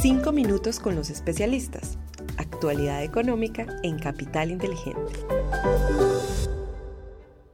[0.00, 1.98] Cinco minutos con los especialistas.
[2.36, 5.12] Actualidad económica en Capital Inteligente.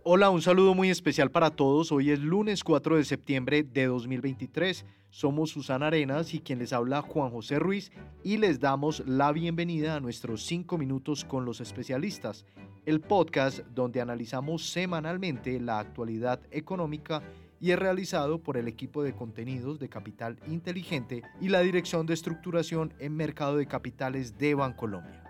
[0.02, 1.92] Hola, un saludo muy especial para todos.
[1.92, 4.84] Hoy es lunes 4 de septiembre de 2023.
[5.10, 7.92] Somos Susana Arenas y quien les habla Juan José Ruiz
[8.24, 12.44] y les damos la bienvenida a nuestros 5 minutos con los especialistas,
[12.86, 17.22] el podcast donde analizamos semanalmente la actualidad económica
[17.60, 22.14] y es realizado por el equipo de contenidos de Capital Inteligente y la Dirección de
[22.14, 25.29] Estructuración en Mercado de Capitales de Bancolombia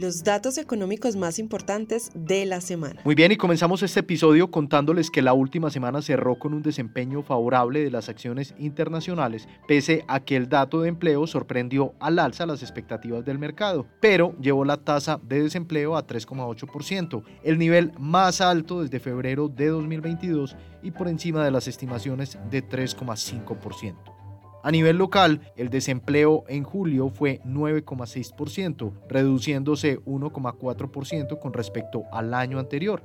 [0.00, 3.00] los datos económicos más importantes de la semana.
[3.04, 7.22] Muy bien, y comenzamos este episodio contándoles que la última semana cerró con un desempeño
[7.22, 12.46] favorable de las acciones internacionales, pese a que el dato de empleo sorprendió al alza
[12.46, 18.40] las expectativas del mercado, pero llevó la tasa de desempleo a 3,8%, el nivel más
[18.40, 24.19] alto desde febrero de 2022 y por encima de las estimaciones de 3,5%.
[24.62, 32.58] A nivel local, el desempleo en julio fue 9,6%, reduciéndose 1,4% con respecto al año
[32.58, 33.02] anterior.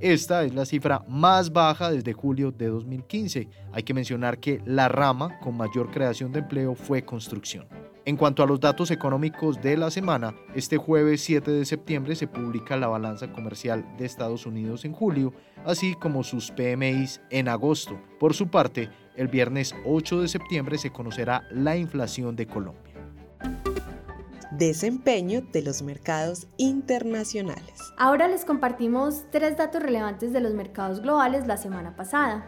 [0.00, 3.48] Esta es la cifra más baja desde julio de 2015.
[3.72, 7.66] Hay que mencionar que la rama con mayor creación de empleo fue construcción.
[8.04, 12.28] En cuanto a los datos económicos de la semana, este jueves 7 de septiembre se
[12.28, 15.32] publica la balanza comercial de Estados Unidos en julio,
[15.64, 17.98] así como sus PMIs en agosto.
[18.20, 22.94] Por su parte, el viernes 8 de septiembre se conocerá la inflación de Colombia.
[24.52, 27.92] Desempeño de los mercados internacionales.
[27.98, 32.46] Ahora les compartimos tres datos relevantes de los mercados globales la semana pasada.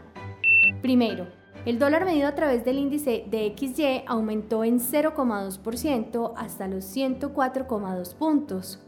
[0.80, 1.27] Primero,
[1.66, 8.14] el dólar medido a través del índice de XY aumentó en 0,2% hasta los 104,2
[8.14, 8.80] puntos.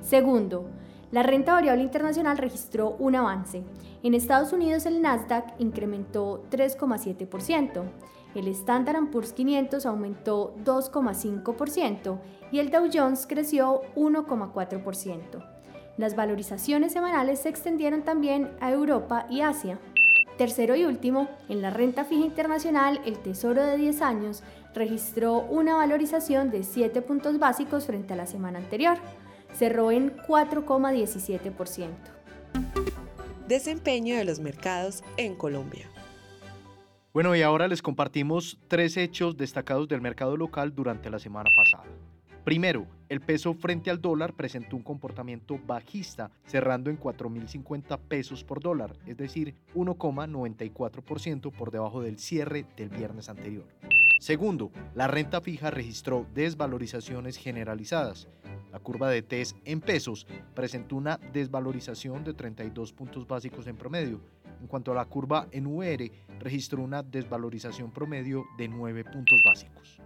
[0.00, 0.70] Segundo,
[1.14, 3.62] la renta variable internacional registró un avance.
[4.02, 7.84] En Estados Unidos el Nasdaq incrementó 3,7%,
[8.34, 12.18] el Standard Poor's 500 aumentó 2,5%
[12.50, 15.20] y el Dow Jones creció 1,4%.
[15.98, 19.78] Las valorizaciones semanales se extendieron también a Europa y Asia.
[20.36, 24.42] Tercero y último, en la renta fija internacional, el Tesoro de 10 años
[24.74, 28.98] registró una valorización de 7 puntos básicos frente a la semana anterior.
[29.54, 31.88] Cerró en 4,17%.
[33.48, 35.88] Desempeño de los mercados en Colombia.
[37.12, 41.88] Bueno, y ahora les compartimos tres hechos destacados del mercado local durante la semana pasada.
[42.44, 48.60] Primero, el peso frente al dólar presentó un comportamiento bajista, cerrando en 4.050 pesos por
[48.60, 53.64] dólar, es decir, 1,94% por debajo del cierre del viernes anterior.
[54.20, 58.28] Segundo, la renta fija registró desvalorizaciones generalizadas.
[58.74, 64.20] La curva de TES en pesos presentó una desvalorización de 32 puntos básicos en promedio.
[64.60, 70.00] En cuanto a la curva en UR, registró una desvalorización promedio de 9 puntos básicos.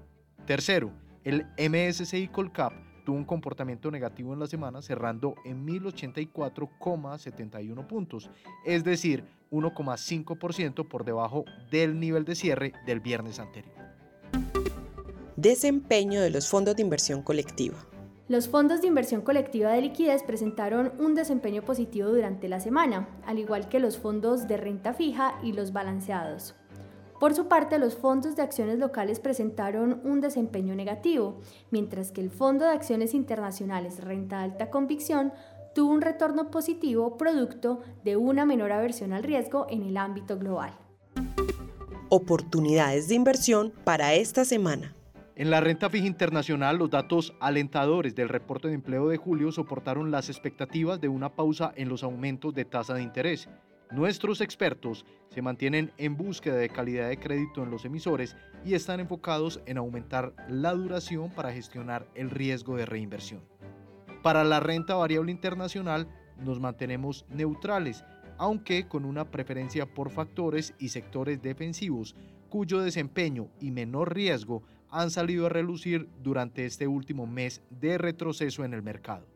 [0.44, 0.92] Tercero,
[1.24, 2.74] el MSCI Colcap
[3.06, 8.28] tuvo un comportamiento negativo en la semana, cerrando en 1084,71 puntos,
[8.66, 13.74] es decir, 1,5% por debajo del nivel de cierre del viernes anterior.
[15.36, 17.87] Desempeño de los fondos de inversión colectiva.
[18.28, 23.38] Los fondos de inversión colectiva de liquidez presentaron un desempeño positivo durante la semana, al
[23.38, 26.54] igual que los fondos de renta fija y los balanceados.
[27.18, 31.38] Por su parte, los fondos de acciones locales presentaron un desempeño negativo,
[31.70, 35.32] mientras que el Fondo de Acciones Internacionales Renta Alta Convicción
[35.74, 40.76] tuvo un retorno positivo producto de una menor aversión al riesgo en el ámbito global.
[42.10, 44.94] Oportunidades de inversión para esta semana.
[45.38, 50.10] En la renta fija internacional, los datos alentadores del reporte de empleo de julio soportaron
[50.10, 53.48] las expectativas de una pausa en los aumentos de tasa de interés
[53.92, 58.98] Nuestros expertos se mantienen en búsqueda de calidad de crédito en los emisores y están
[58.98, 63.40] enfocados en aumentar la duración para gestionar el riesgo de reinversión.
[64.24, 66.08] Para la renta variable internacional
[66.44, 68.04] nos mantenemos neutrales,
[68.38, 72.16] aunque con una preferencia por factores y sectores defensivos
[72.48, 78.64] cuyo desempeño y menor riesgo han salido a relucir durante este último mes de retroceso
[78.64, 79.26] en el mercado.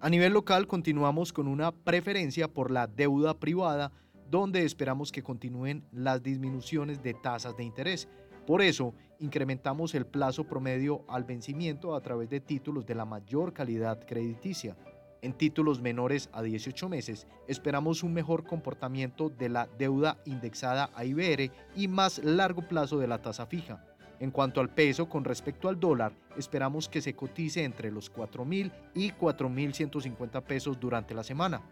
[0.00, 3.92] A nivel local continuamos con una preferencia por la deuda privada,
[4.30, 8.08] donde esperamos que continúen las disminuciones de tasas de interés.
[8.46, 13.52] Por eso, incrementamos el plazo promedio al vencimiento a través de títulos de la mayor
[13.52, 14.76] calidad crediticia.
[15.22, 21.04] En títulos menores a 18 meses, esperamos un mejor comportamiento de la deuda indexada a
[21.04, 23.84] IBR y más largo plazo de la tasa fija.
[24.20, 28.70] En cuanto al peso con respecto al dólar, esperamos que se cotice entre los 4.000
[28.94, 31.62] y 4.150 pesos durante la semana.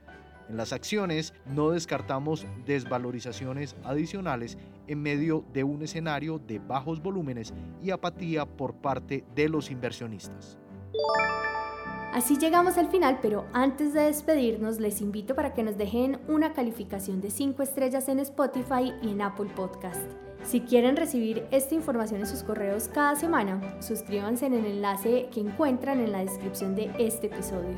[0.48, 4.56] En las acciones no descartamos desvalorizaciones adicionales
[4.86, 7.52] en medio de un escenario de bajos volúmenes
[7.82, 10.56] y apatía por parte de los inversionistas.
[12.12, 16.52] Así llegamos al final, pero antes de despedirnos les invito para que nos dejen una
[16.52, 20.00] calificación de 5 estrellas en Spotify y en Apple Podcast.
[20.42, 25.40] Si quieren recibir esta información en sus correos cada semana, suscríbanse en el enlace que
[25.40, 27.76] encuentran en la descripción de este episodio.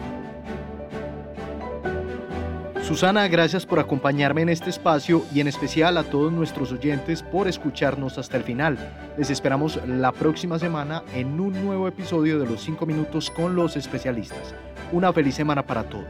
[2.91, 7.47] Susana, gracias por acompañarme en este espacio y en especial a todos nuestros oyentes por
[7.47, 8.77] escucharnos hasta el final.
[9.17, 13.77] Les esperamos la próxima semana en un nuevo episodio de los 5 minutos con los
[13.77, 14.57] especialistas.
[14.91, 16.09] Una feliz semana para todos.